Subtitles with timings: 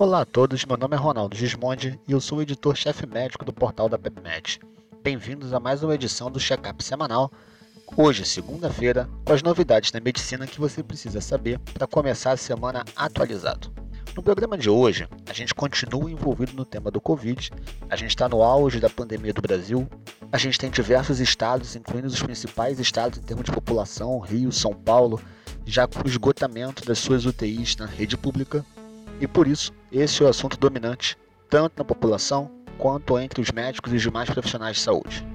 [0.00, 3.52] Olá a todos, meu nome é Ronaldo Gismondi e eu sou o editor-chefe médico do
[3.52, 4.60] portal da PebMed.
[5.02, 7.32] Bem-vindos a mais uma edição do Checkup Semanal,
[7.96, 12.84] hoje, segunda-feira, com as novidades da medicina que você precisa saber para começar a semana
[12.94, 13.72] atualizado.
[14.14, 17.50] No programa de hoje, a gente continua envolvido no tema do Covid,
[17.90, 19.88] a gente está no auge da pandemia do Brasil,
[20.30, 24.72] a gente tem diversos estados, incluindo os principais estados em termos de população, Rio, São
[24.72, 25.20] Paulo,
[25.66, 28.64] já com esgotamento das suas UTIs na rede pública,
[29.20, 31.16] e por isso, esse é o assunto dominante,
[31.50, 35.26] tanto na população quanto entre os médicos e os demais profissionais de saúde.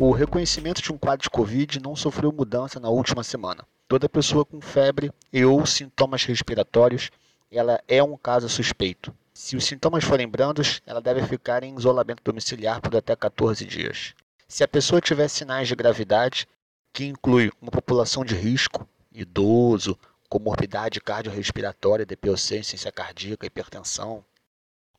[0.00, 3.64] O reconhecimento de um quadro de Covid não sofreu mudança na última semana.
[3.88, 7.10] Toda pessoa com febre e ou sintomas respiratórios,
[7.50, 9.12] ela é um caso suspeito.
[9.34, 14.14] Se os sintomas forem brandos, ela deve ficar em isolamento domiciliar por até 14 dias.
[14.46, 16.46] Se a pessoa tiver sinais de gravidade,
[16.98, 19.96] que inclui uma população de risco, idoso,
[20.28, 24.24] comorbidade cardiorrespiratória, DPOC, insuficiência cardíaca, hipertensão,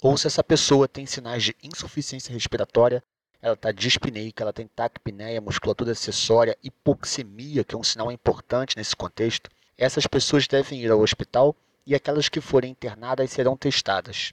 [0.00, 3.02] ou se essa pessoa tem sinais de insuficiência respiratória,
[3.42, 8.94] ela está dispneica, ela tem taquipneia, musculatura acessória, hipoxemia, que é um sinal importante nesse
[8.94, 14.32] contexto, essas pessoas devem ir ao hospital e aquelas que forem internadas serão testadas.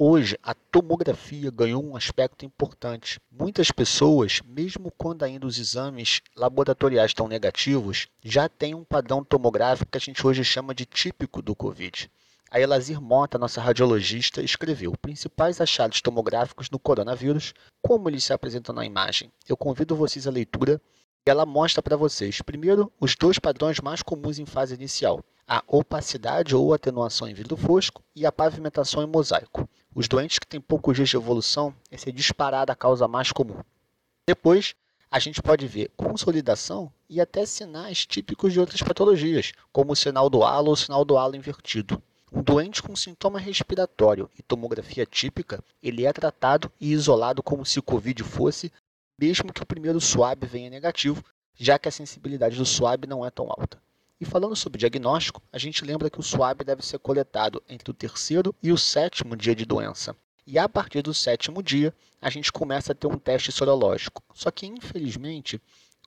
[0.00, 3.18] Hoje, a tomografia ganhou um aspecto importante.
[3.32, 9.90] Muitas pessoas, mesmo quando ainda os exames laboratoriais estão negativos, já têm um padrão tomográfico
[9.90, 12.08] que a gente hoje chama de típico do Covid.
[12.48, 17.52] A Elazir Mota, nossa radiologista, escreveu principais achados tomográficos no coronavírus,
[17.82, 19.32] como eles se apresentam na imagem.
[19.48, 20.80] Eu convido vocês à leitura
[21.26, 25.60] e ela mostra para vocês, primeiro, os dois padrões mais comuns em fase inicial, a
[25.66, 29.68] opacidade ou atenuação em vidro fosco e a pavimentação em mosaico.
[29.94, 33.60] Os doentes que têm poucos dias de evolução, essa é disparada a causa mais comum.
[34.26, 34.74] Depois,
[35.10, 40.28] a gente pode ver consolidação e até sinais típicos de outras patologias, como o sinal
[40.28, 42.02] do halo ou o sinal do halo invertido.
[42.30, 47.78] Um doente com sintoma respiratório e tomografia típica, ele é tratado e isolado como se
[47.78, 48.70] o COVID fosse,
[49.18, 51.24] mesmo que o primeiro SWAB venha negativo,
[51.54, 53.80] já que a sensibilidade do SWAB não é tão alta.
[54.20, 57.94] E falando sobre diagnóstico, a gente lembra que o SWAB deve ser coletado entre o
[57.94, 60.16] terceiro e o sétimo dia de doença.
[60.44, 64.22] E a partir do sétimo dia, a gente começa a ter um teste sorológico.
[64.34, 65.60] Só que, infelizmente,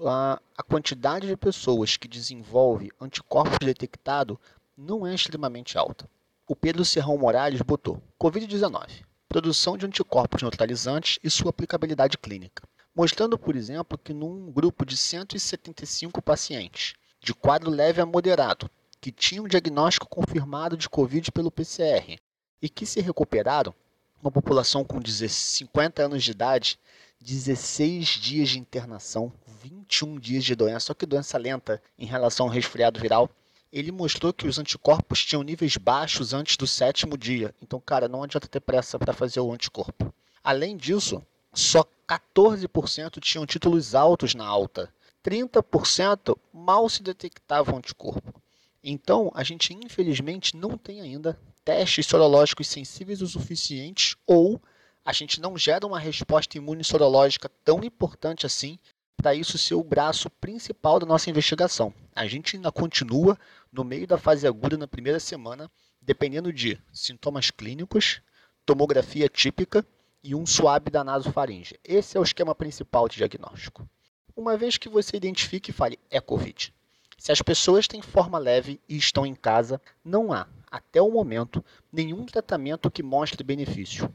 [0.00, 4.38] a, a quantidade de pessoas que desenvolve anticorpos detectado
[4.76, 6.10] não é extremamente alta.
[6.46, 13.38] O Pedro Serrão Morales botou Covid-19, produção de anticorpos neutralizantes e sua aplicabilidade clínica, mostrando,
[13.38, 18.70] por exemplo, que num grupo de 175 pacientes, de quadro leve a moderado,
[19.00, 22.18] que tinham diagnóstico confirmado de Covid pelo PCR
[22.60, 23.74] e que se recuperaram,
[24.22, 26.78] uma população com 50 anos de idade,
[27.22, 32.52] 16 dias de internação, 21 dias de doença, só que doença lenta em relação ao
[32.52, 33.30] resfriado viral.
[33.72, 37.54] Ele mostrou que os anticorpos tinham níveis baixos antes do sétimo dia.
[37.62, 40.12] Então, cara, não adianta ter pressa para fazer o anticorpo.
[40.42, 41.22] Além disso,
[41.54, 44.92] só 14% tinham títulos altos na alta.
[45.24, 48.42] 30% mal se detectava o anticorpo.
[48.82, 54.60] Então, a gente infelizmente não tem ainda testes sorológicos sensíveis o suficiente ou
[55.02, 58.78] a gente não gera uma resposta imune sorológica tão importante assim
[59.16, 61.94] para isso ser o braço principal da nossa investigação.
[62.14, 63.38] A gente ainda continua
[63.72, 65.70] no meio da fase aguda na primeira semana,
[66.02, 68.20] dependendo de sintomas clínicos,
[68.66, 69.86] tomografia típica
[70.22, 71.78] e um suave da nasofaringe.
[71.82, 73.88] Esse é o esquema principal de diagnóstico
[74.36, 76.72] uma vez que você identifique e fale é Covid.
[77.16, 81.64] Se as pessoas têm forma leve e estão em casa, não há, até o momento,
[81.92, 84.12] nenhum tratamento que mostre benefício.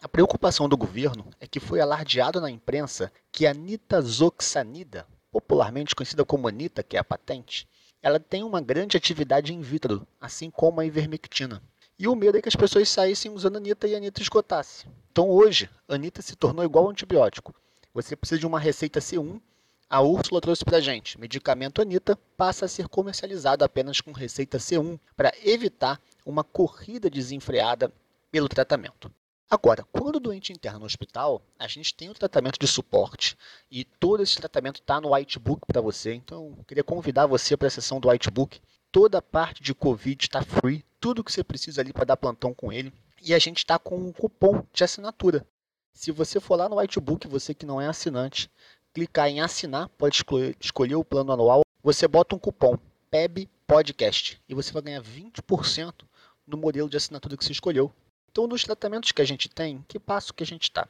[0.00, 6.24] A preocupação do governo é que foi alardeado na imprensa que a nitazoxanida, popularmente conhecida
[6.24, 7.66] como anita, que é a patente,
[8.02, 11.62] ela tem uma grande atividade in vitro, assim como a ivermectina.
[11.98, 14.86] E o medo é que as pessoas saíssem usando anita e a anita esgotasse.
[15.10, 17.54] Então hoje, a anita se tornou igual ao antibiótico.
[17.94, 19.40] Você precisa de uma receita C1.
[19.88, 21.18] A Úrsula trouxe para gente.
[21.20, 27.92] Medicamento Anita passa a ser comercializado apenas com receita C1 para evitar uma corrida desenfreada
[28.32, 29.12] pelo tratamento.
[29.48, 33.36] Agora, quando o doente interna no hospital, a gente tem o tratamento de suporte
[33.70, 36.14] e todo esse tratamento está no Whitebook para você.
[36.14, 38.60] Então, eu queria convidar você para a sessão do Whitebook.
[38.90, 42.52] Toda a parte de Covid está free, tudo que você precisa ali para dar plantão
[42.52, 42.92] com ele.
[43.22, 45.46] E a gente está com um cupom de assinatura.
[45.96, 48.50] Se você for lá no Whitebook, você que não é assinante,
[48.92, 50.22] clicar em assinar, pode
[50.60, 52.76] escolher, o plano anual, você bota um cupom
[53.10, 56.04] PEB Podcast e você vai ganhar 20%
[56.44, 57.92] no modelo de assinatura que você escolheu.
[58.30, 60.88] Então, dos tratamentos que a gente tem, que passo que a gente está?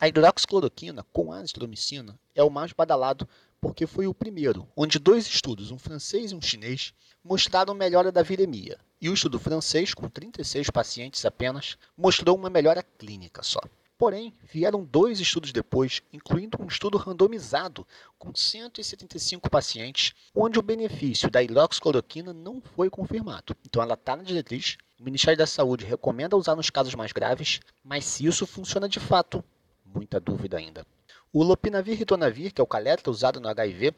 [0.00, 3.28] A hidroxicloroquina com azitromicina é o mais badalado
[3.60, 6.92] porque foi o primeiro, onde dois estudos, um francês e um chinês,
[7.22, 8.78] mostraram melhora da viremia.
[9.00, 13.60] E o estudo francês, com 36 pacientes apenas, mostrou uma melhora clínica só.
[14.00, 17.86] Porém, vieram dois estudos depois, incluindo um estudo randomizado
[18.18, 23.54] com 175 pacientes, onde o benefício da hidroxicloroquina não foi confirmado.
[23.62, 24.78] Então, ela está na diretriz.
[24.98, 28.98] O Ministério da Saúde recomenda usar nos casos mais graves, mas se isso funciona de
[28.98, 29.44] fato,
[29.84, 30.86] muita dúvida ainda.
[31.30, 33.92] O lopinavir ritonavir, que é o caletra usado no HIV,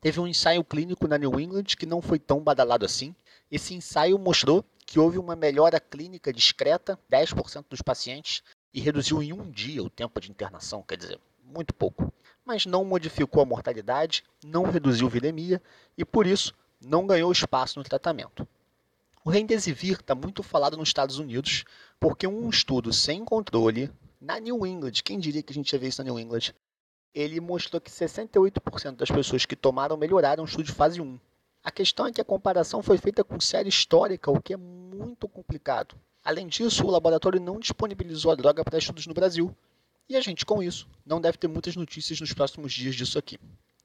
[0.00, 3.12] teve um ensaio clínico na New England que não foi tão badalado assim.
[3.50, 8.42] Esse ensaio mostrou que houve uma melhora clínica discreta, 10% dos pacientes,
[8.74, 12.12] e reduziu em um dia o tempo de internação, quer dizer, muito pouco.
[12.44, 15.62] Mas não modificou a mortalidade, não reduziu viremia
[15.96, 16.52] e, por isso,
[16.84, 18.46] não ganhou espaço no tratamento.
[19.24, 21.64] O Remdesivir está muito falado nos Estados Unidos,
[21.98, 23.90] porque um estudo sem controle
[24.20, 26.52] na New England, quem diria que a gente ia ver isso na New England,
[27.14, 31.18] ele mostrou que 68% das pessoas que tomaram melhoraram o estudo de fase 1.
[31.62, 35.28] A questão é que a comparação foi feita com série histórica, o que é muito
[35.28, 35.96] complicado.
[36.24, 39.54] Além disso, o laboratório não disponibilizou a droga para estudos no Brasil.
[40.08, 43.38] E a gente, com isso, não deve ter muitas notícias nos próximos dias disso aqui.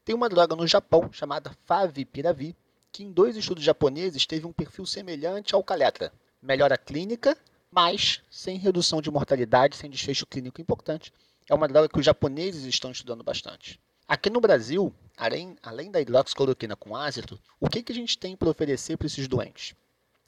[0.06, 2.56] Tem uma droga no Japão chamada Favipiravir,
[2.90, 6.12] que em dois estudos japoneses teve um perfil semelhante ao Caletra.
[6.40, 7.36] Melhora clínica,
[7.70, 11.12] mas sem redução de mortalidade, sem desfecho clínico importante.
[11.46, 13.78] É uma droga que os japoneses estão estudando bastante.
[14.08, 18.34] Aqui no Brasil, além, além da hidroxicloroquina com ácido, o que, que a gente tem
[18.34, 19.74] para oferecer para esses doentes?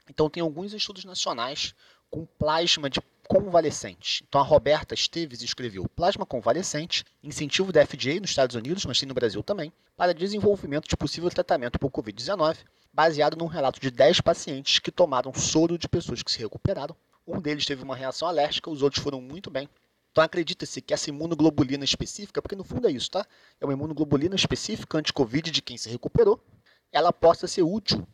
[0.08, 1.74] Então, tem alguns estudos nacionais
[2.12, 4.22] com plasma de convalescentes.
[4.28, 9.08] Então a Roberta Esteves escreveu Plasma convalescente, incentivo da FDA nos Estados Unidos, mas tem
[9.08, 12.58] no Brasil também, para desenvolvimento de possível tratamento por Covid-19,
[12.92, 16.94] baseado num relato de 10 pacientes que tomaram soro de pessoas que se recuperaram.
[17.26, 19.66] Um deles teve uma reação alérgica, os outros foram muito bem.
[20.10, 23.26] Então acredita-se que essa imunoglobulina específica, porque no fundo é isso, tá?
[23.58, 26.38] É uma imunoglobulina específica anti-Covid de quem se recuperou,
[26.92, 28.06] ela possa ser útil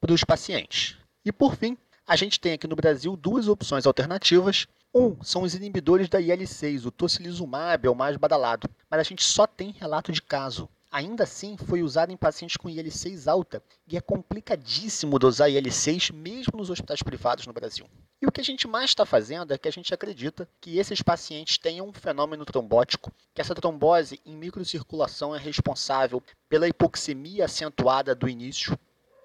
[0.00, 0.96] para os pacientes.
[1.24, 4.66] E por fim, a gente tem aqui no Brasil duas opções alternativas.
[4.94, 9.22] Um são os inibidores da IL-6, o tocilizumab é o mais badalado, mas a gente
[9.22, 10.66] só tem relato de caso.
[10.90, 16.56] Ainda assim, foi usado em pacientes com IL-6 alta e é complicadíssimo dosar IL-6 mesmo
[16.56, 17.84] nos hospitais privados no Brasil.
[18.22, 21.02] E o que a gente mais está fazendo é que a gente acredita que esses
[21.02, 28.14] pacientes tenham um fenômeno trombótico, que essa trombose em microcirculação é responsável pela hipoxemia acentuada
[28.14, 28.78] do início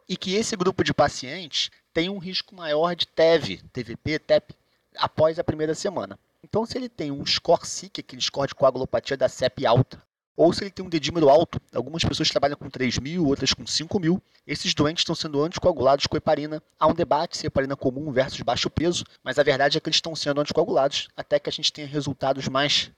[0.08, 4.56] e que esse grupo de pacientes tem um risco maior de TEV, TVP, TEP,
[4.98, 6.18] após a primeira semana.
[6.44, 10.02] Então, se ele tem um score SIC, aquele score de coagulopatia da CEP alta,
[10.36, 13.66] ou se ele tem um dedímero alto, algumas pessoas trabalham com 3 mil, outras com
[13.66, 16.62] 5 mil, esses doentes estão sendo anticoagulados com heparina.
[16.80, 19.98] Há um debate se heparina comum versus baixo peso, mas a verdade é que eles
[19.98, 22.92] estão sendo anticoagulados até que a gente tenha resultados mais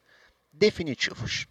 [0.52, 1.46] definitivos.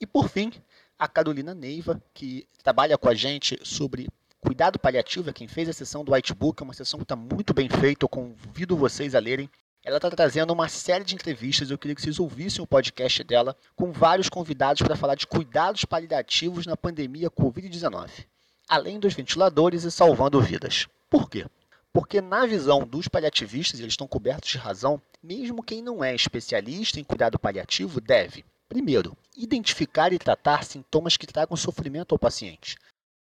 [0.00, 0.50] E por fim,
[0.98, 4.08] a Carolina Neiva, que trabalha com a gente sobre
[4.44, 7.54] Cuidado Paliativo é quem fez a sessão do Whitebook, é uma sessão que está muito
[7.54, 9.48] bem feita, eu convido vocês a lerem.
[9.84, 13.56] Ela está trazendo uma série de entrevistas, eu queria que vocês ouvissem o podcast dela,
[13.76, 18.26] com vários convidados para falar de cuidados paliativos na pandemia Covid-19,
[18.68, 20.88] além dos ventiladores e salvando vidas.
[21.08, 21.46] Por quê?
[21.92, 26.16] Porque, na visão dos paliativistas, e eles estão cobertos de razão, mesmo quem não é
[26.16, 32.76] especialista em cuidado paliativo deve, primeiro, identificar e tratar sintomas que tragam sofrimento ao paciente,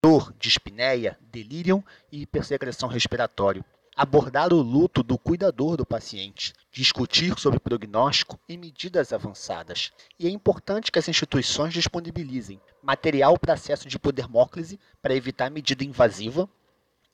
[0.04, 3.64] dor, dispneia, delírio e hipersecreção respiratório.
[3.96, 9.92] Abordar o luto do cuidador do paciente, discutir sobre prognóstico e medidas avançadas.
[10.20, 15.84] E é importante que as instituições disponibilizem material para acesso de hipodermóclise para evitar medida
[15.84, 16.48] invasiva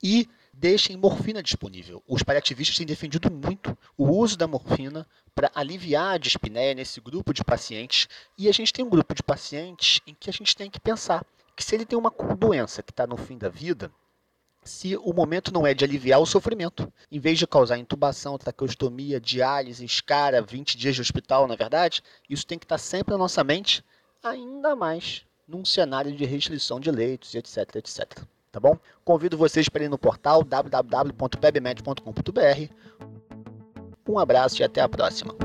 [0.04, 2.04] e deixem morfina disponível.
[2.06, 7.34] Os paliativistas têm defendido muito o uso da morfina para aliviar a dispneia nesse grupo
[7.34, 8.10] de pacientes.
[8.38, 11.26] E a gente tem um grupo de pacientes em que a gente tem que pensar
[11.56, 13.92] que se ele tem uma doença que está no fim da vida,
[14.64, 19.20] se o momento não é de aliviar o sofrimento, em vez de causar intubação, traqueostomia,
[19.20, 23.12] diálise, escara, 20 dias de hospital, na é verdade, isso tem que estar tá sempre
[23.12, 23.84] na nossa mente,
[24.24, 28.24] ainda mais num cenário de restrição de leitos, etc, etc.
[28.52, 28.76] Tá bom?
[29.04, 32.74] Convido vocês para ir no portal www.pebmed.com.br.
[34.08, 35.36] Um abraço e até a próxima.